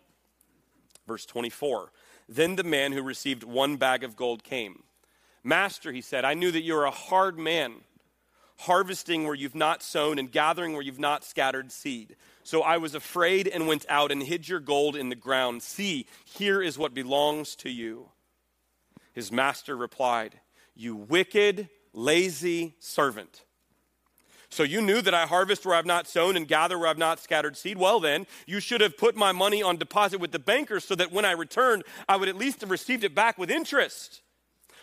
[1.08, 1.90] Verse 24.
[2.28, 4.82] Then the man who received one bag of gold came.
[5.42, 7.74] Master, he said, I knew that you're a hard man,
[8.58, 12.16] harvesting where you've not sown and gathering where you've not scattered seed.
[12.42, 15.62] So I was afraid and went out and hid your gold in the ground.
[15.62, 18.10] See, here is what belongs to you.
[19.12, 20.40] His master replied,
[20.74, 23.44] You wicked, lazy servant.
[24.50, 27.20] So you knew that I harvest where I've not sown and gather where I've not
[27.20, 27.76] scattered seed.
[27.76, 31.12] Well, then, you should have put my money on deposit with the bankers so that
[31.12, 34.22] when I returned, I would at least have received it back with interest.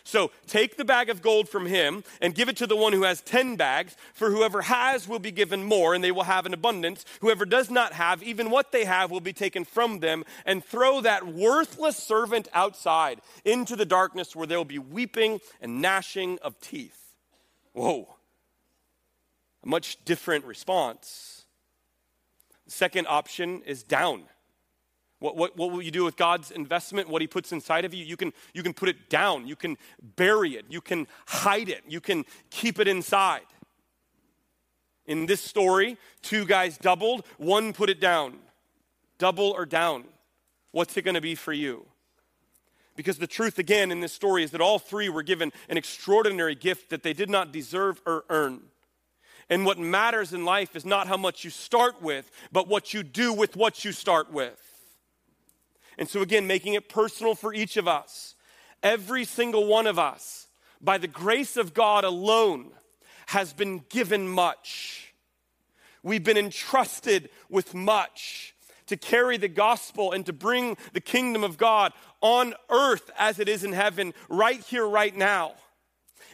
[0.06, 3.04] So take the bag of gold from him and give it to the one who
[3.04, 6.54] has 10 bags, for whoever has will be given more, and they will have an
[6.54, 7.04] abundance.
[7.22, 11.02] Whoever does not have, even what they have will be taken from them, and throw
[11.02, 16.60] that worthless servant outside into the darkness where there will be weeping and gnashing of
[16.62, 17.16] teeth.
[17.74, 18.16] Whoa.
[19.64, 21.46] A much different response.
[22.66, 24.26] The second option is down.
[25.20, 28.04] What, what, what will you do with God's investment, what He puts inside of you?
[28.04, 29.78] You can, you can put it down, you can
[30.16, 33.46] bury it, you can hide it, you can keep it inside.
[35.06, 38.40] In this story, two guys doubled, one put it down.
[39.18, 40.06] Double or down.
[40.72, 41.86] What's it going to be for you?
[42.96, 46.56] Because the truth, again, in this story is that all three were given an extraordinary
[46.56, 48.62] gift that they did not deserve or earn.
[49.50, 53.04] And what matters in life is not how much you start with, but what you
[53.04, 54.75] do with what you start with.
[55.98, 58.36] And so, again, making it personal for each of us,
[58.84, 60.48] every single one of us,
[60.82, 62.72] by the grace of God alone,
[63.28, 65.14] has been given much.
[66.04, 68.54] We've been entrusted with much
[68.88, 73.50] to carry the gospel and to bring the kingdom of God on earth as it
[73.50, 75.54] is in heaven, right here, right now.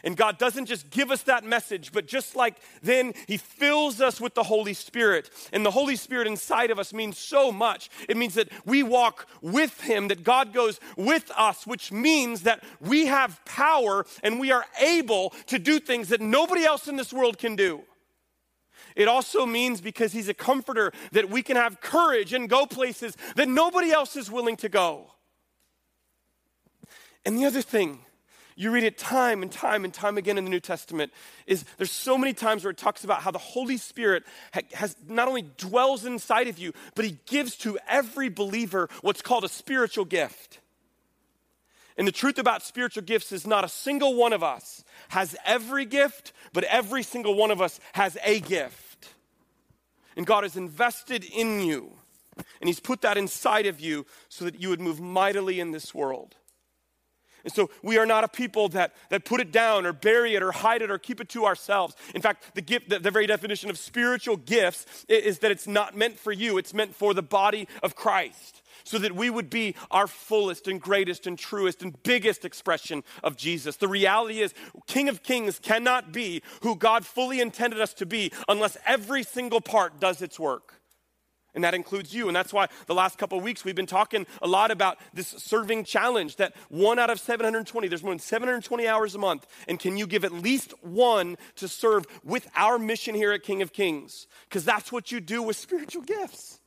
[0.04, 4.20] And God doesn't just give us that message, but just like then, He fills us
[4.20, 5.30] with the Holy Spirit.
[5.52, 7.88] And the Holy Spirit inside of us means so much.
[8.08, 12.64] It means that we walk with Him, that God goes with us, which means that
[12.80, 17.12] we have power and we are able to do things that nobody else in this
[17.12, 17.82] world can do.
[18.96, 23.16] It also means because he's a comforter that we can have courage and go places
[23.36, 25.12] that nobody else is willing to go.
[27.24, 28.00] And the other thing,
[28.56, 31.12] you read it time and time and time again in the New Testament,
[31.46, 34.24] is there's so many times where it talks about how the Holy Spirit
[34.72, 39.44] has not only dwells inside of you, but he gives to every believer what's called
[39.44, 40.60] a spiritual gift.
[41.96, 45.84] And the truth about spiritual gifts is not a single one of us has every
[45.84, 49.10] gift, but every single one of us has a gift.
[50.16, 51.92] And God has invested in you,
[52.60, 55.94] and He's put that inside of you so that you would move mightily in this
[55.94, 56.34] world.
[57.44, 60.42] And so we are not a people that, that put it down or bury it
[60.42, 61.94] or hide it or keep it to ourselves.
[62.14, 65.66] In fact, the, gift, the, the very definition of spiritual gifts is, is that it's
[65.66, 69.50] not meant for you, it's meant for the body of Christ so that we would
[69.50, 73.76] be our fullest and greatest and truest and biggest expression of Jesus.
[73.76, 74.54] The reality is,
[74.86, 79.60] King of Kings cannot be who God fully intended us to be unless every single
[79.60, 80.81] part does its work.
[81.54, 82.28] And that includes you.
[82.28, 85.28] And that's why the last couple of weeks we've been talking a lot about this
[85.28, 89.46] serving challenge that one out of 720, there's more than 720 hours a month.
[89.68, 93.60] And can you give at least one to serve with our mission here at King
[93.60, 94.26] of Kings?
[94.48, 96.58] Because that's what you do with spiritual gifts.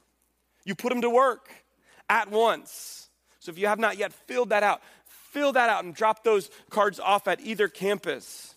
[0.66, 1.50] You put them to work
[2.08, 3.10] at once.
[3.40, 6.50] So if you have not yet filled that out, fill that out and drop those
[6.70, 8.56] cards off at either campus.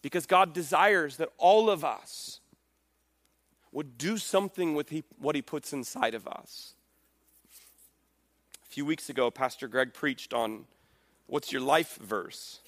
[0.00, 2.37] Because God desires that all of us
[3.72, 6.74] would do something with he, what He puts inside of us.
[8.64, 10.64] A few weeks ago, Pastor Greg preached on
[11.26, 12.60] what's your life verse.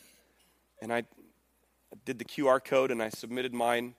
[0.80, 1.04] And I
[2.04, 3.94] did the QR code and I submitted mine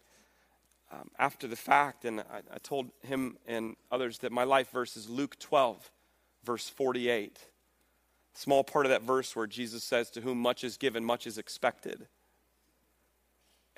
[0.92, 4.98] um, after the fact, and I, I told him and others that my life verse
[4.98, 5.90] is Luke 12,
[6.44, 7.40] verse 48.
[8.34, 11.38] Small part of that verse where Jesus says, To whom much is given, much is
[11.38, 12.08] expected.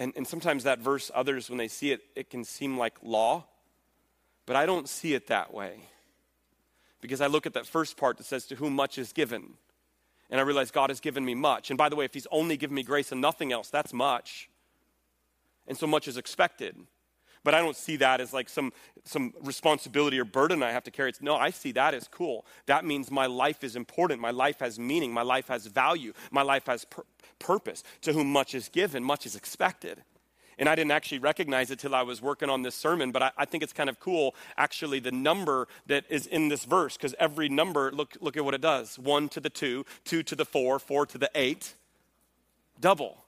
[0.03, 3.45] And, and sometimes that verse, others, when they see it, it can seem like law,
[4.45, 5.77] but I don't see it that way.
[6.99, 9.53] Because I look at that first part that says, To whom much is given.
[10.29, 11.71] And I realize God has given me much.
[11.71, 14.49] And by the way, if He's only given me grace and nothing else, that's much.
[15.69, 16.75] And so much is expected.
[17.43, 18.71] But I don't see that as like some,
[19.03, 21.09] some responsibility or burden I have to carry.
[21.09, 22.45] It's, no, I see that as cool.
[22.67, 24.21] That means my life is important.
[24.21, 25.11] My life has meaning.
[25.11, 26.13] My life has value.
[26.31, 27.03] My life has pur-
[27.39, 27.83] purpose.
[28.03, 30.03] To whom much is given, much is expected.
[30.57, 33.31] And I didn't actually recognize it till I was working on this sermon, but I,
[33.37, 37.15] I think it's kind of cool, actually, the number that is in this verse, because
[37.19, 40.45] every number, look, look at what it does one to the two, two to the
[40.45, 41.73] four, four to the eight,
[42.79, 43.22] double.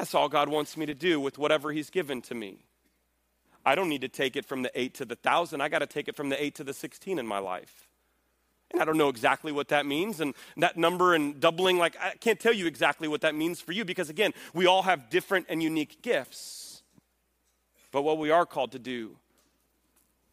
[0.00, 2.64] That's all God wants me to do with whatever He's given to me.
[3.66, 5.60] I don't need to take it from the eight to the thousand.
[5.60, 7.86] I got to take it from the eight to the 16 in my life.
[8.72, 10.18] And I don't know exactly what that means.
[10.18, 13.72] And that number and doubling, like, I can't tell you exactly what that means for
[13.72, 16.82] you because, again, we all have different and unique gifts.
[17.92, 19.18] But what we are called to do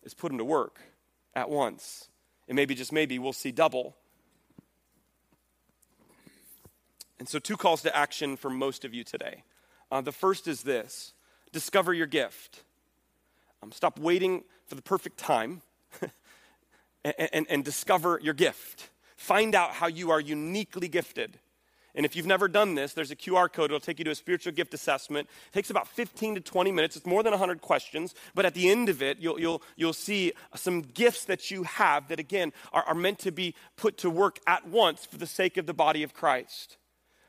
[0.01, 0.79] is put them to work
[1.35, 2.07] at once.
[2.47, 3.97] And maybe, just maybe, we'll see double
[7.19, 9.43] And so, two calls to action for most of you today.
[9.91, 11.13] Uh, the first is this
[11.51, 12.63] discover your gift.
[13.63, 15.61] Um, stop waiting for the perfect time
[17.03, 18.89] and, and, and discover your gift.
[19.15, 21.39] Find out how you are uniquely gifted.
[21.95, 23.71] And if you've never done this, there's a QR code.
[23.71, 25.27] It'll take you to a spiritual gift assessment.
[25.47, 26.95] It takes about 15 to 20 minutes.
[26.95, 28.13] It's more than 100 questions.
[28.35, 32.07] But at the end of it, you'll, you'll, you'll see some gifts that you have
[32.09, 35.57] that, again, are, are meant to be put to work at once for the sake
[35.57, 36.77] of the body of Christ.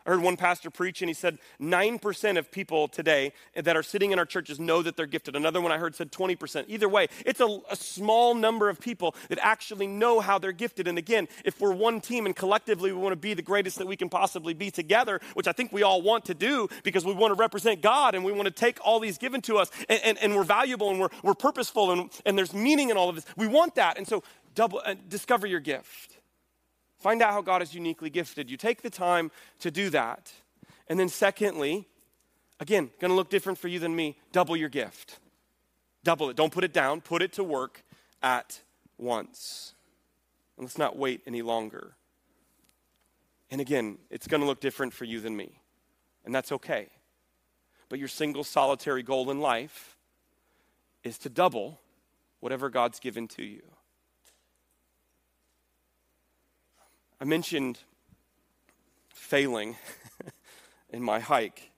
[0.07, 4.13] I heard one pastor preach, and he said 9% of people today that are sitting
[4.13, 5.37] in our churches know that they're gifted.
[5.37, 6.65] Another one I heard said 20%.
[6.69, 10.89] Either way, it's a, a, small number of people that actually know how they're gifted.
[10.89, 13.87] And again, if we're one team and collectively we want to be the greatest that
[13.87, 17.13] we can possibly be together, which I think we all want to do because we
[17.13, 20.01] want to represent God and we want to take all these given to us, and,
[20.05, 23.15] and, and we're valuable and we're, we're purposeful and, and there's meaning in all of
[23.15, 23.27] this.
[23.37, 23.99] We want that.
[23.99, 24.23] And so,
[24.55, 26.18] double, uh, discover your gift.
[26.99, 28.57] Find out how God has uniquely gifted you.
[28.57, 29.31] Take the time
[29.61, 30.33] to do that.
[30.89, 31.87] And then, secondly,
[32.59, 35.21] again, going to look different for you than me, double your gift.
[36.05, 36.37] Double it.
[36.37, 37.83] Don't put it down, put it to work
[38.23, 38.61] at
[38.97, 39.75] once.
[40.57, 41.95] And let's not wait any longer.
[43.51, 45.61] And again, it's going to look different for you than me.
[46.25, 46.89] And that's okay.
[47.89, 49.97] But your single solitary goal in life
[51.05, 51.81] is to double
[52.41, 53.63] whatever God's given to you.
[57.21, 57.81] I mentioned
[59.13, 59.77] failing
[60.91, 61.73] in my hike.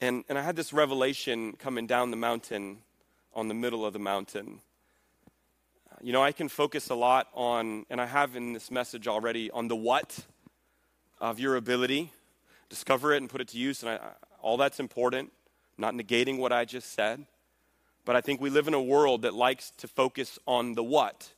[0.00, 2.78] And, and I had this revelation coming down the mountain
[3.34, 4.60] on the middle of the mountain.
[5.90, 9.08] Uh, you know, I can focus a lot on, and I have in this message
[9.08, 10.20] already, on the what
[11.20, 12.12] of your ability.
[12.68, 13.82] Discover it and put it to use.
[13.82, 13.98] And I,
[14.40, 15.32] all that's important,
[15.76, 17.26] not negating what I just said.
[18.04, 21.32] But I think we live in a world that likes to focus on the what.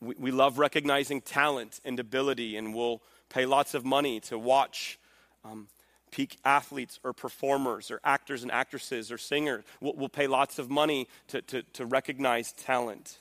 [0.00, 4.98] We, we love recognizing talent and ability, and we'll pay lots of money to watch
[5.44, 5.68] um,
[6.12, 9.64] peak athletes or performers or actors and actresses or singers.
[9.80, 13.18] We'll, we'll pay lots of money to, to, to recognize talent.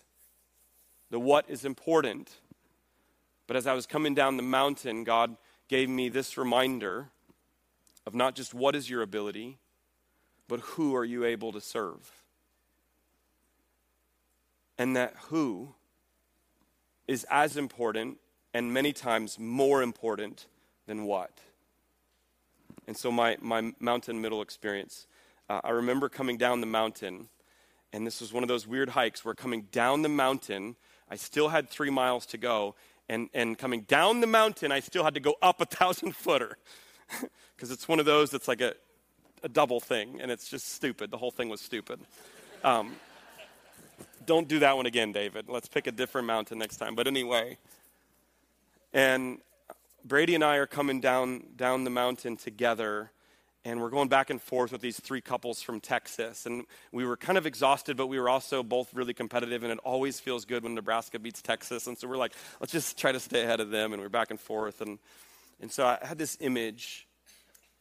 [1.10, 2.30] The what is important.
[3.48, 5.36] But as I was coming down the mountain, God
[5.68, 7.08] gave me this reminder
[8.06, 9.58] of not just what is your ability,
[10.48, 12.12] but who are you able to serve?
[14.78, 15.76] And that who
[17.08, 18.18] is as important
[18.54, 20.48] and many times more important
[20.88, 21.32] than what.
[22.88, 25.08] And so, my, my mountain middle experience,
[25.50, 27.30] uh, I remember coming down the mountain,
[27.94, 30.76] and this was one of those weird hikes where coming down the mountain,
[31.10, 32.76] I still had three miles to go,
[33.08, 36.58] and, and coming down the mountain, I still had to go up a thousand footer.
[37.56, 38.74] Because it's one of those that's like a,
[39.44, 41.12] a double thing, and it's just stupid.
[41.12, 42.00] The whole thing was stupid.
[42.64, 42.96] Um,
[44.26, 45.46] don't do that one again, David.
[45.48, 46.96] Let's pick a different mountain next time.
[46.96, 47.58] But anyway,
[48.94, 49.40] and
[50.04, 53.12] Brady and I are coming down, down the mountain together,
[53.64, 56.46] and we're going back and forth with these three couples from Texas.
[56.46, 59.80] And we were kind of exhausted, but we were also both really competitive, and it
[59.84, 61.88] always feels good when Nebraska beats Texas.
[61.88, 64.32] And so we're like, let's just try to stay ahead of them, and we're back
[64.32, 64.82] and forth.
[64.82, 64.98] And,
[65.62, 67.08] and so I had this image.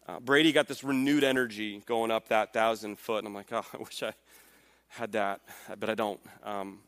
[0.06, 3.64] Uh, Brady got this renewed energy going up that thousand foot, and I'm like, oh,
[3.74, 4.12] I wish I
[4.90, 5.40] had that,
[5.78, 6.20] but I don't.
[6.42, 6.80] Um,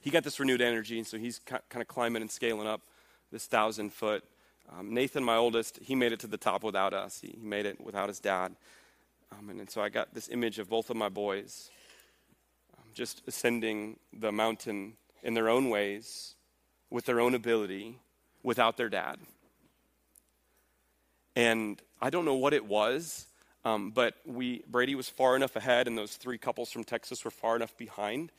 [0.00, 2.82] he got this renewed energy, and so he's kind of climbing and scaling up
[3.32, 4.24] this thousand foot.
[4.76, 7.20] Um, Nathan, my oldest, he made it to the top without us.
[7.20, 8.54] He, he made it without his dad.
[9.32, 11.70] Um, and, and, so I got this image of both of my boys
[12.76, 16.34] um, just ascending the mountain in their own ways,
[16.90, 17.98] with their own ability,
[18.42, 19.18] without their dad.
[21.36, 23.26] And I don't know what it was,
[23.64, 27.30] um, but we Brady was far enough ahead, and those three couples from Texas were
[27.30, 28.32] far enough behind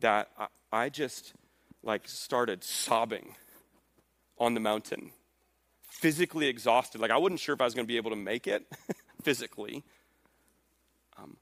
[0.00, 1.34] that I, I just
[1.82, 3.34] like started sobbing
[4.38, 5.12] on the mountain,
[5.82, 7.00] physically exhausted.
[7.00, 8.66] Like I wasn't sure if I was going to be able to make it
[9.22, 9.84] physically.
[11.18, 11.36] Um,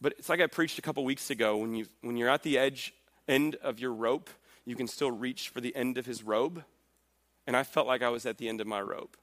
[0.00, 2.58] but it's like I preached a couple weeks ago when, you, when you're at the
[2.58, 2.94] edge,
[3.28, 4.30] end of your rope,
[4.64, 6.64] you can still reach for the end of his robe.
[7.46, 9.16] And I felt like I was at the end of my rope.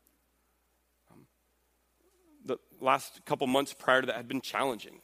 [2.80, 5.00] Last couple months prior to that had been challenging.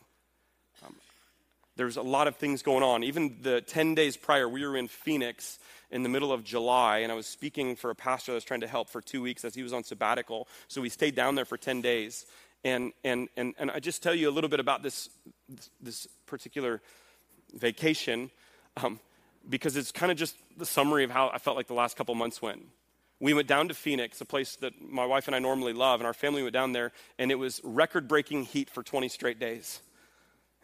[0.85, 0.95] Um,
[1.75, 3.03] there was a lot of things going on.
[3.03, 5.59] Even the 10 days prior, we were in Phoenix
[5.89, 8.61] in the middle of July, and I was speaking for a pastor that was trying
[8.61, 10.47] to help for two weeks as he was on sabbatical.
[10.67, 12.25] So we stayed down there for 10 days.
[12.63, 15.09] And, and, and, and I just tell you a little bit about this,
[15.81, 16.81] this particular
[17.53, 18.31] vacation
[18.77, 18.99] um,
[19.49, 22.15] because it's kind of just the summary of how I felt like the last couple
[22.15, 22.65] months went.
[23.23, 26.05] We went down to Phoenix, a place that my wife and I normally love, and
[26.05, 29.79] our family went down there, and it was record breaking heat for 20 straight days.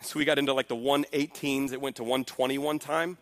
[0.01, 3.17] So we got into like the 118s, it went to 120 one time.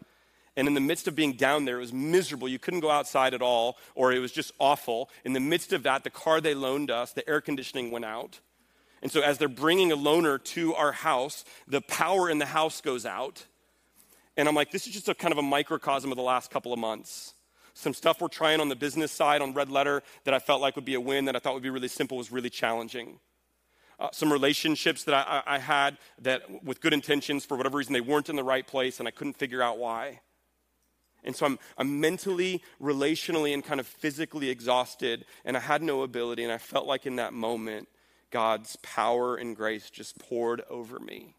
[0.55, 2.47] And in the midst of being down there, it was miserable.
[2.47, 5.07] You couldn't go outside at all, or it was just awful.
[5.23, 8.39] In the midst of that, the car they loaned us, the air conditioning went out.
[9.03, 12.81] And so, as they're bringing a loaner to our house, the power in the house
[12.81, 13.45] goes out.
[14.35, 16.73] And I'm like, this is just a kind of a microcosm of the last couple
[16.73, 17.35] of months.
[17.77, 20.75] Some stuff we're trying on the business side on Red Letter that I felt like
[20.75, 23.19] would be a win, that I thought would be really simple, was really challenging.
[23.99, 28.01] Uh, some relationships that I, I, had that, with good intentions, for whatever reason, they
[28.01, 30.21] weren't in the right place, and I couldn't figure out why.
[31.23, 36.01] And so I'm, I'm mentally, relationally, and kind of physically exhausted, and I had no
[36.01, 36.43] ability.
[36.43, 37.89] And I felt like in that moment,
[38.31, 41.35] God's power and grace just poured over me.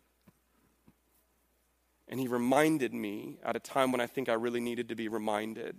[2.07, 5.09] And He reminded me at a time when I think I really needed to be
[5.09, 5.75] reminded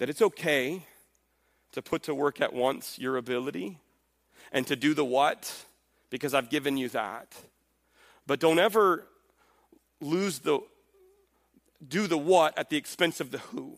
[0.00, 0.82] that it's okay
[1.72, 3.78] to put to work at once your ability
[4.50, 5.54] and to do the what,
[6.08, 7.36] because I've given you that.
[8.26, 9.06] But don't ever
[10.00, 10.60] lose the
[11.86, 13.76] do the what at the expense of the who.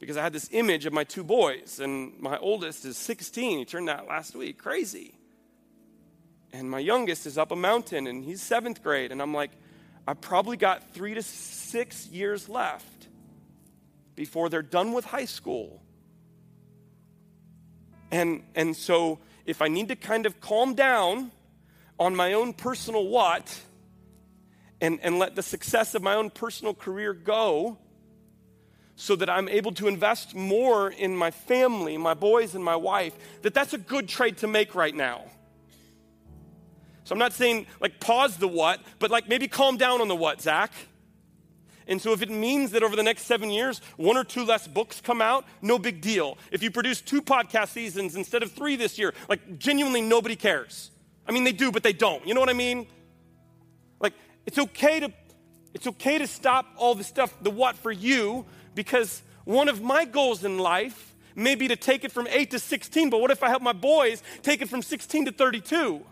[0.00, 3.58] Because I had this image of my two boys, and my oldest is 16.
[3.58, 4.58] He turned that last week.
[4.58, 5.14] Crazy.
[6.52, 9.12] And my youngest is up a mountain, and he's seventh grade.
[9.12, 9.52] And I'm like,
[10.08, 12.89] I probably got three to six years left
[14.20, 15.80] before they're done with high school.
[18.10, 21.30] And, and so, if I need to kind of calm down
[21.98, 23.58] on my own personal what
[24.78, 27.78] and, and let the success of my own personal career go
[28.94, 33.14] so that I'm able to invest more in my family, my boys, and my wife,
[33.40, 35.22] that that's a good trade to make right now.
[37.04, 40.14] So I'm not saying like pause the what, but like maybe calm down on the
[40.14, 40.74] what, Zach.
[41.86, 44.68] And so if it means that over the next seven years, one or two less
[44.68, 46.38] books come out, no big deal.
[46.50, 50.90] If you produce two podcast seasons instead of three this year, like genuinely nobody cares.
[51.26, 52.26] I mean, they do, but they don't.
[52.26, 52.86] You know what I mean?
[54.00, 54.14] Like,
[54.46, 55.12] it's okay to
[55.72, 60.04] it's okay to stop all the stuff, the what for you, because one of my
[60.04, 63.42] goals in life may be to take it from 8 to 16, but what if
[63.42, 66.04] I help my boys take it from 16 to 32?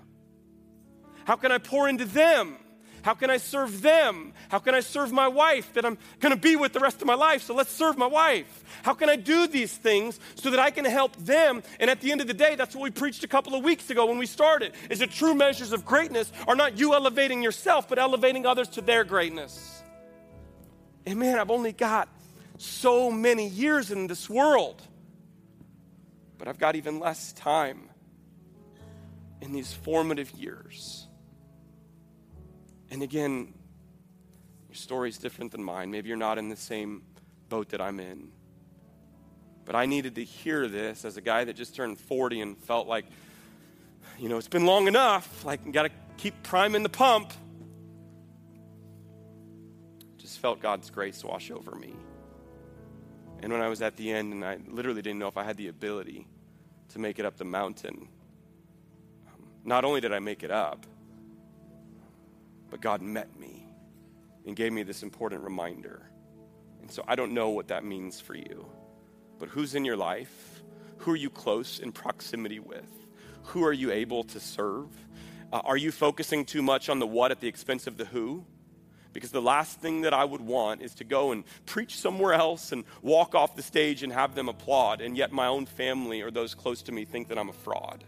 [1.24, 2.56] How can I pour into them?
[3.02, 4.32] How can I serve them?
[4.48, 7.06] How can I serve my wife that I'm going to be with the rest of
[7.06, 7.42] my life?
[7.42, 8.64] So let's serve my wife.
[8.82, 11.62] How can I do these things so that I can help them?
[11.80, 13.90] And at the end of the day, that's what we preached a couple of weeks
[13.90, 14.72] ago when we started.
[14.90, 18.80] Is that true measures of greatness are not you elevating yourself, but elevating others to
[18.80, 19.82] their greatness.
[21.06, 22.08] And man, I've only got
[22.58, 24.82] so many years in this world,
[26.36, 27.88] but I've got even less time
[29.40, 31.07] in these formative years.
[32.90, 33.52] And again,
[34.68, 35.90] your story's different than mine.
[35.90, 37.02] Maybe you're not in the same
[37.48, 38.30] boat that I'm in.
[39.64, 42.88] But I needed to hear this as a guy that just turned 40 and felt
[42.88, 43.04] like,
[44.18, 45.44] you know, it's been long enough.
[45.44, 47.32] Like, got to keep priming the pump.
[50.16, 51.94] Just felt God's grace wash over me.
[53.40, 55.56] And when I was at the end, and I literally didn't know if I had
[55.56, 56.26] the ability
[56.90, 58.08] to make it up the mountain,
[59.26, 60.86] um, not only did I make it up,
[62.70, 63.66] but God met me
[64.46, 66.10] and gave me this important reminder.
[66.80, 68.66] And so I don't know what that means for you,
[69.38, 70.62] but who's in your life?
[70.98, 72.88] Who are you close in proximity with?
[73.44, 74.88] Who are you able to serve?
[75.52, 78.44] Uh, are you focusing too much on the what at the expense of the who?
[79.12, 82.72] Because the last thing that I would want is to go and preach somewhere else
[82.72, 86.30] and walk off the stage and have them applaud, and yet my own family or
[86.30, 88.04] those close to me think that I'm a fraud.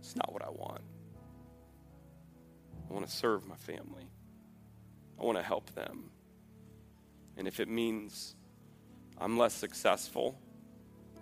[0.00, 0.82] It's not what I want.
[2.88, 4.08] I want to serve my family.
[5.20, 6.10] I want to help them.
[7.36, 8.34] And if it means
[9.18, 10.38] I'm less successful,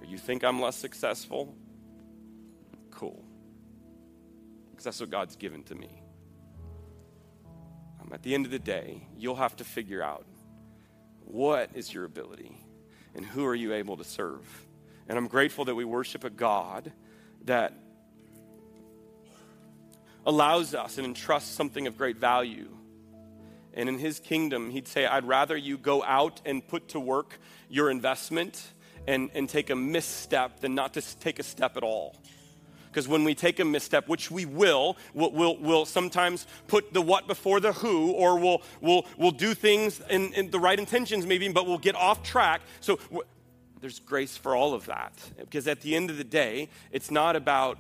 [0.01, 1.55] or you think I'm less successful,
[2.91, 3.25] cool.
[4.71, 6.03] Because that's what God's given to me.
[8.01, 10.27] Um, at the end of the day, you'll have to figure out
[11.25, 12.57] what is your ability
[13.15, 14.67] and who are you able to serve.
[15.09, 16.93] And I'm grateful that we worship a God
[17.45, 17.75] that
[20.27, 22.69] allows us and entrusts something of great value.
[23.75, 27.39] And in his kingdom, he'd say, I'd rather you go out and put to work
[27.69, 28.73] your investment
[29.07, 32.17] and, and take a misstep than not to take a step at all.
[32.93, 37.01] Because when we take a misstep, which we will, we'll, we'll, we'll, sometimes put the
[37.01, 41.25] what before the who, or we'll, we'll, we'll do things in, in the right intentions,
[41.25, 42.61] maybe, but we'll get off track.
[42.81, 42.99] So
[43.81, 45.15] there's grace for all of that.
[45.39, 47.79] Because at the end of the day, it's not about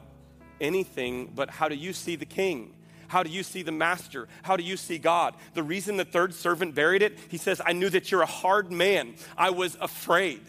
[0.60, 2.74] anything but how do you see the king?
[3.08, 4.26] How do you see the master?
[4.42, 5.34] How do you see God?
[5.52, 8.72] The reason the third servant buried it, he says, I knew that you're a hard
[8.72, 9.16] man.
[9.36, 10.40] I was afraid.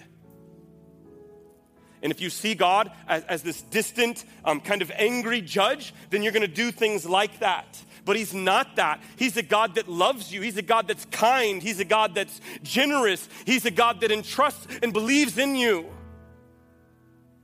[2.02, 6.24] And if you see God as, as this distant, um, kind of angry judge, then
[6.24, 7.84] you're going to do things like that.
[8.06, 9.02] But He's not that.
[9.18, 10.42] He's a God that loves you.
[10.42, 11.62] He's a God that's kind.
[11.62, 13.28] He's a God that's generous.
[13.46, 15.90] He's a God that entrusts and believes in you.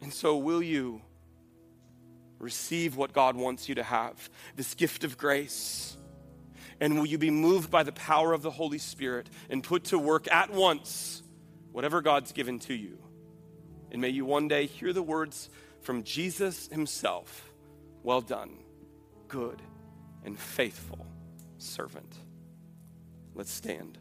[0.01, 1.01] And so, will you
[2.39, 5.97] receive what God wants you to have this gift of grace?
[6.79, 9.99] And will you be moved by the power of the Holy Spirit and put to
[9.99, 11.21] work at once
[11.71, 12.97] whatever God's given to you?
[13.91, 15.49] And may you one day hear the words
[15.81, 17.51] from Jesus himself
[18.01, 18.51] Well done,
[19.27, 19.61] good
[20.23, 21.05] and faithful
[21.57, 22.15] servant.
[23.35, 23.97] Let's stand.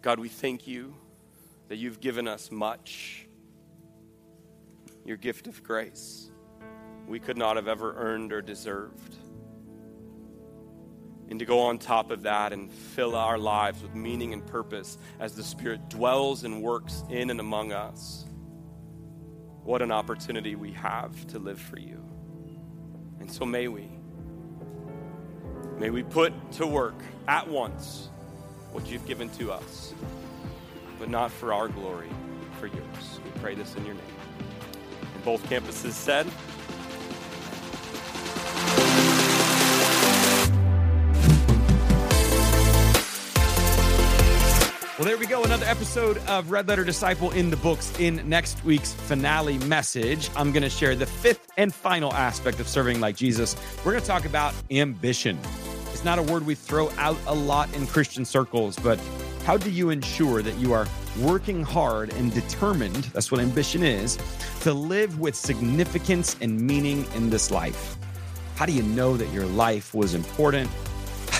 [0.00, 0.94] God, we thank you
[1.72, 3.26] that you've given us much,
[5.06, 6.30] your gift of grace
[7.06, 9.16] we could not have ever earned or deserved
[11.30, 14.98] and to go on top of that and fill our lives with meaning and purpose
[15.18, 18.26] as the Spirit dwells and works in and among us.
[19.64, 22.04] What an opportunity we have to live for you.
[23.18, 23.88] And so may we.
[25.78, 28.10] May we put to work at once
[28.72, 29.94] what you've given to us,
[31.02, 32.08] but not for our glory,
[32.60, 33.20] for yours.
[33.24, 34.04] We pray this in your name.
[35.14, 36.28] And both campuses said,
[44.96, 45.42] Well, there we go.
[45.42, 47.92] Another episode of Red Letter Disciple in the books.
[47.98, 52.68] In next week's finale message, I'm going to share the fifth and final aspect of
[52.68, 53.56] serving like Jesus.
[53.78, 55.36] We're going to talk about ambition.
[55.92, 59.00] It's not a word we throw out a lot in Christian circles, but
[59.44, 60.86] how do you ensure that you are
[61.18, 63.04] working hard and determined?
[63.12, 64.16] That's what ambition is
[64.60, 67.96] to live with significance and meaning in this life.
[68.54, 70.70] How do you know that your life was important?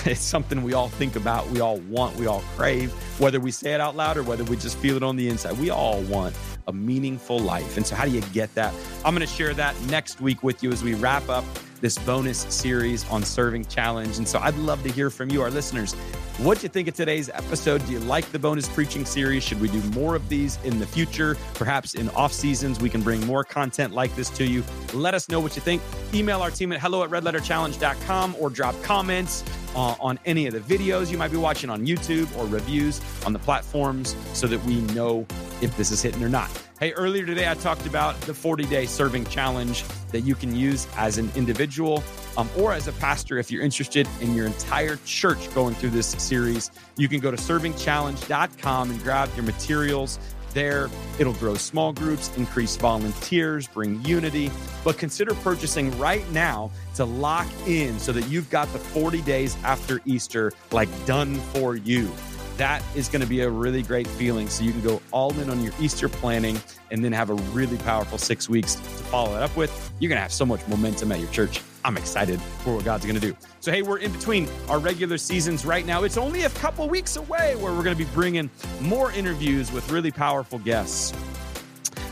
[0.05, 3.73] It's something we all think about, we all want, we all crave, whether we say
[3.73, 5.57] it out loud or whether we just feel it on the inside.
[5.57, 6.35] We all want
[6.67, 7.77] a meaningful life.
[7.77, 8.73] And so, how do you get that?
[9.05, 11.45] I'm going to share that next week with you as we wrap up
[11.81, 14.17] this bonus series on Serving Challenge.
[14.17, 15.95] And so, I'd love to hear from you, our listeners.
[16.39, 17.85] What do you think of today's episode?
[17.85, 19.43] Do you like the bonus preaching series?
[19.43, 21.37] Should we do more of these in the future?
[21.53, 24.63] Perhaps in off seasons, we can bring more content like this to you.
[24.95, 25.83] Let us know what you think.
[26.11, 29.43] Email our team at hello at redletterchallenge.com or drop comments
[29.75, 33.33] uh, on any of the videos you might be watching on YouTube or reviews on
[33.33, 35.27] the platforms so that we know
[35.63, 36.51] if this is hitting or not.
[36.79, 40.87] Hey, earlier today, I talked about the 40 day serving challenge that you can use
[40.97, 42.03] as an individual
[42.37, 46.07] um, or as a pastor if you're interested in your entire church going through this
[46.07, 46.71] series.
[46.97, 50.19] You can go to servingchallenge.com and grab your materials
[50.53, 50.89] there.
[51.19, 54.51] It'll grow small groups, increase volunteers, bring unity.
[54.83, 59.57] But consider purchasing right now to lock in so that you've got the 40 days
[59.63, 62.11] after Easter like done for you
[62.57, 64.47] that is going to be a really great feeling.
[64.47, 66.59] So you can go all in on your Easter planning
[66.91, 69.71] and then have a really powerful six weeks to follow it up with.
[69.99, 71.61] You're going to have so much momentum at your church.
[71.85, 73.35] I'm excited for what God's going to do.
[73.59, 76.03] So, hey, we're in between our regular seasons right now.
[76.03, 78.49] It's only a couple weeks away where we're going to be bringing
[78.81, 81.11] more interviews with really powerful guests.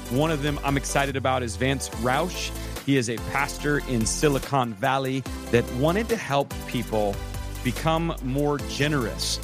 [0.10, 2.52] One of them I'm excited about is Vance Roush.
[2.86, 7.16] He is a pastor in Silicon Valley that wanted to help people
[7.64, 9.40] become more generous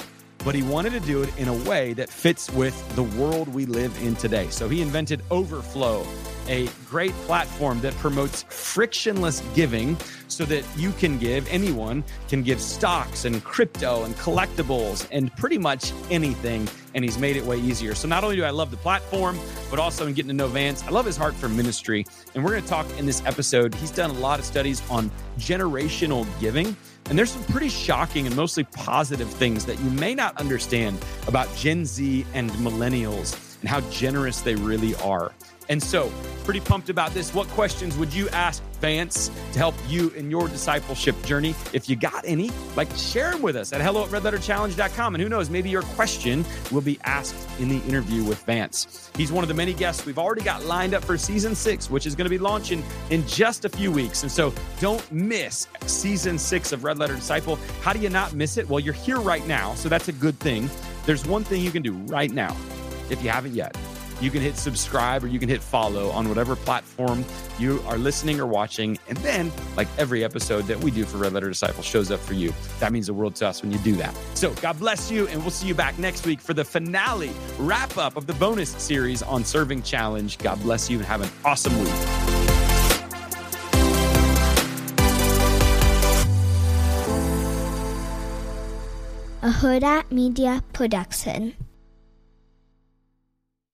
[0.47, 3.65] but he wanted to do it in a way that fits with the world we
[3.65, 4.47] live in today.
[4.49, 6.07] So he invented Overflow,
[6.47, 12.61] a great platform that promotes frictionless giving so that you can give, anyone can give
[12.61, 16.67] stocks and crypto and collectibles and pretty much anything.
[16.93, 17.95] And he's made it way easier.
[17.95, 19.37] So not only do I love the platform,
[19.69, 22.05] but also in getting to know Vance, I love his heart for ministry.
[22.35, 23.73] And we're going to talk in this episode.
[23.75, 26.75] He's done a lot of studies on generational giving.
[27.09, 31.53] And there's some pretty shocking and mostly positive things that you may not understand about
[31.55, 35.31] Gen Z and millennials and how generous they really are.
[35.70, 36.11] And so,
[36.47, 37.34] pretty pumped about this.
[37.34, 41.53] What questions would you ask Vance to help you in your discipleship journey?
[41.74, 45.15] If you got any, like share them with us at hello at redletterchallenge.com.
[45.15, 49.11] And who knows, maybe your question will be asked in the interview with Vance.
[49.18, 52.05] He's one of the many guests we've already got lined up for season six, which
[52.05, 54.24] is going to be launching in just a few weeks.
[54.24, 57.57] And so don't miss season six of Red Letter Disciple.
[57.82, 58.70] How do you not miss it?
[58.70, 60.70] Well, you're here right now, so that's a good thing.
[61.05, 62.55] There's one thing you can do right now
[63.09, 63.76] if you haven't yet
[64.22, 67.24] you can hit subscribe or you can hit follow on whatever platform
[67.59, 68.97] you are listening or watching.
[69.07, 72.34] And then, like every episode that we do for Red Letter Disciple shows up for
[72.34, 72.53] you.
[72.80, 74.15] That means the world to us when you do that.
[74.34, 77.97] So, God bless you, and we'll see you back next week for the finale wrap
[77.97, 80.38] up of the bonus series on Serving Challenge.
[80.39, 82.38] God bless you and have an awesome week.
[89.47, 91.55] a Hurrdat Media Production.